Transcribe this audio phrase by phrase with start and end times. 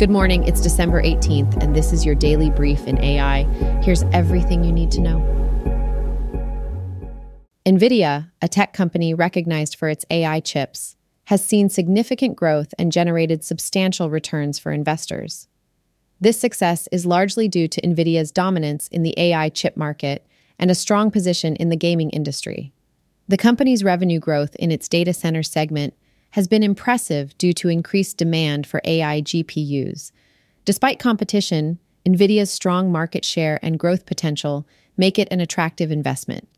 [0.00, 3.42] Good morning, it's December 18th, and this is your daily brief in AI.
[3.82, 5.18] Here's everything you need to know.
[7.66, 13.44] NVIDIA, a tech company recognized for its AI chips, has seen significant growth and generated
[13.44, 15.48] substantial returns for investors.
[16.18, 20.26] This success is largely due to NVIDIA's dominance in the AI chip market
[20.58, 22.72] and a strong position in the gaming industry.
[23.28, 25.92] The company's revenue growth in its data center segment
[26.30, 30.12] has been impressive due to increased demand for AI GPUs.
[30.64, 34.66] Despite competition, NVIDIA's strong market share and growth potential
[34.96, 36.48] make it an attractive investment.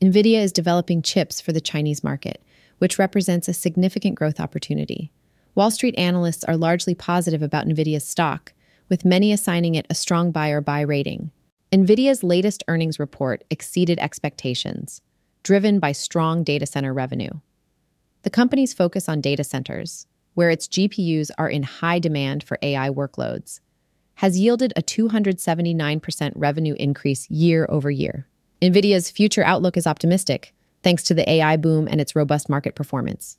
[0.00, 2.42] NVIDIA is developing chips for the Chinese market,
[2.78, 5.10] which represents a significant growth opportunity.
[5.54, 8.52] Wall Street analysts are largely positive about NVIDIA's stock,
[8.88, 11.30] with many assigning it a strong buy or buy rating.
[11.72, 15.02] NVIDIA's latest earnings report exceeded expectations,
[15.42, 17.30] driven by strong data center revenue.
[18.22, 22.90] The company's focus on data centers, where its GPUs are in high demand for AI
[22.90, 23.60] workloads,
[24.16, 28.26] has yielded a 279% revenue increase year over year.
[28.60, 33.38] NVIDIA's future outlook is optimistic, thanks to the AI boom and its robust market performance.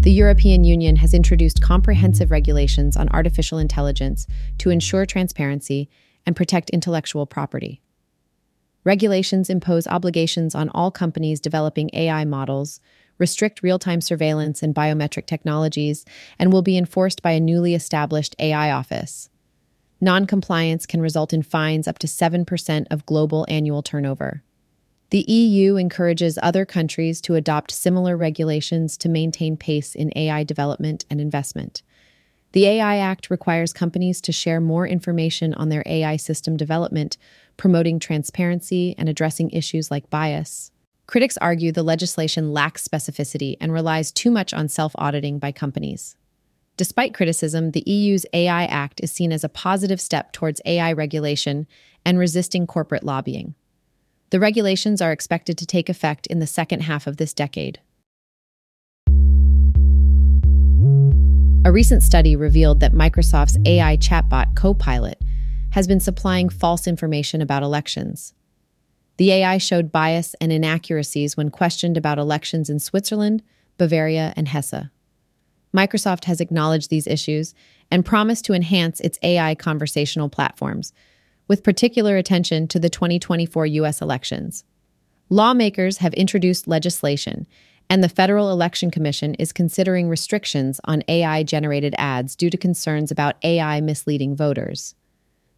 [0.00, 5.90] The European Union has introduced comprehensive regulations on artificial intelligence to ensure transparency
[6.24, 7.82] and protect intellectual property.
[8.84, 12.80] Regulations impose obligations on all companies developing AI models,
[13.18, 16.04] restrict real time surveillance and biometric technologies,
[16.38, 19.28] and will be enforced by a newly established AI office.
[20.00, 24.42] Non-compliance can result in fines up to 7% of global annual turnover.
[25.10, 31.04] The EU encourages other countries to adopt similar regulations to maintain pace in AI development
[31.10, 31.82] and investment.
[32.52, 37.16] The AI Act requires companies to share more information on their AI system development,
[37.60, 40.72] promoting transparency and addressing issues like bias.
[41.06, 46.16] Critics argue the legislation lacks specificity and relies too much on self auditing by companies.
[46.78, 51.66] Despite criticism, the EU's AI Act is seen as a positive step towards AI regulation
[52.02, 53.54] and resisting corporate lobbying.
[54.30, 57.78] The regulations are expected to take effect in the second half of this decade.
[61.66, 65.22] A recent study revealed that Microsoft's AI chatbot Copilot
[65.70, 68.34] has been supplying false information about elections.
[69.16, 73.42] The AI showed bias and inaccuracies when questioned about elections in Switzerland,
[73.76, 74.88] Bavaria, and Hesse.
[75.74, 77.54] Microsoft has acknowledged these issues
[77.90, 80.92] and promised to enhance its AI conversational platforms,
[81.48, 84.00] with particular attention to the 2024 U.S.
[84.00, 84.64] elections.
[85.28, 87.46] Lawmakers have introduced legislation,
[87.88, 93.10] and the Federal Election Commission is considering restrictions on AI generated ads due to concerns
[93.10, 94.94] about AI misleading voters.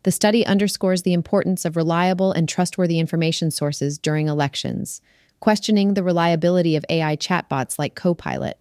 [0.05, 5.01] The study underscores the importance of reliable and trustworthy information sources during elections,
[5.39, 8.59] questioning the reliability of AI chatbots like Copilot.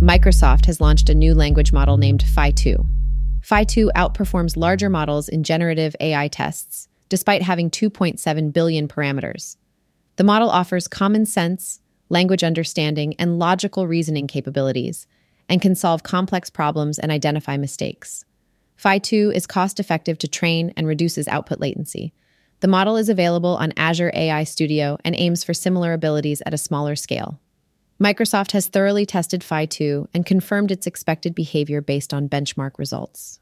[0.00, 2.84] Microsoft has launched a new language model named Phi 2.
[3.42, 9.56] Phi 2 outperforms larger models in generative AI tests, despite having 2.7 billion parameters.
[10.16, 15.06] The model offers common sense, language understanding, and logical reasoning capabilities,
[15.48, 18.24] and can solve complex problems and identify mistakes.
[18.76, 22.12] Phi 2 is cost effective to train and reduces output latency.
[22.60, 26.58] The model is available on Azure AI Studio and aims for similar abilities at a
[26.58, 27.40] smaller scale.
[28.02, 33.38] Microsoft has thoroughly tested Phi 2 and confirmed its expected behavior based on benchmark results.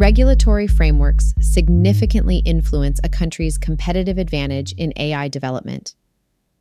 [0.00, 5.94] Regulatory frameworks significantly influence a country's competitive advantage in AI development.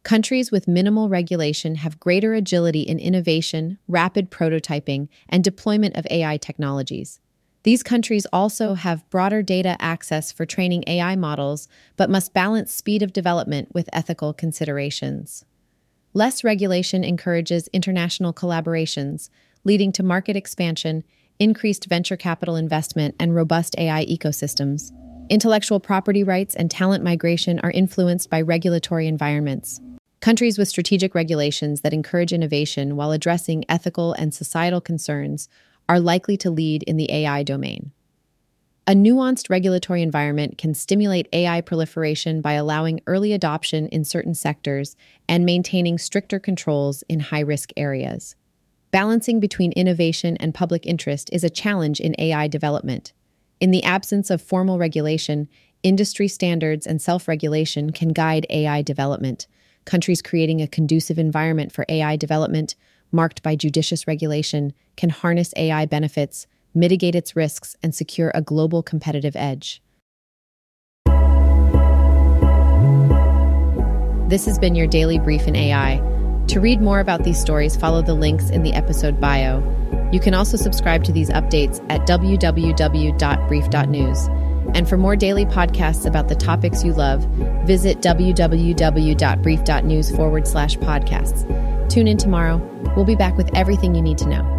[0.09, 6.37] Countries with minimal regulation have greater agility in innovation, rapid prototyping, and deployment of AI
[6.37, 7.19] technologies.
[7.61, 13.03] These countries also have broader data access for training AI models, but must balance speed
[13.03, 15.45] of development with ethical considerations.
[16.15, 19.29] Less regulation encourages international collaborations,
[19.63, 21.03] leading to market expansion,
[21.37, 24.91] increased venture capital investment, and robust AI ecosystems.
[25.29, 29.79] Intellectual property rights and talent migration are influenced by regulatory environments.
[30.21, 35.47] Countries with strategic regulations that encourage innovation while addressing ethical and societal concerns
[35.87, 37.91] are likely to lead in the AI domain.
[38.85, 44.95] A nuanced regulatory environment can stimulate AI proliferation by allowing early adoption in certain sectors
[45.27, 48.35] and maintaining stricter controls in high risk areas.
[48.91, 53.13] Balancing between innovation and public interest is a challenge in AI development.
[53.61, 55.47] In the absence of formal regulation,
[55.83, 59.47] industry standards and self regulation can guide AI development.
[59.85, 62.75] Countries creating a conducive environment for AI development
[63.11, 68.83] marked by judicious regulation, can harness AI benefits, mitigate its risks, and secure a global
[68.83, 69.81] competitive edge.
[74.29, 75.97] This has been your daily brief in AI.
[76.49, 79.63] To read more about these stories, follow the links in the episode bio.
[80.11, 82.39] You can also subscribe to these updates at www.brief.news.
[84.73, 87.23] And for more daily podcasts about the topics you love,
[87.65, 91.89] visit www.brief.news forward slash podcasts.
[91.89, 92.57] Tune in tomorrow.
[92.95, 94.58] We'll be back with everything you need to know.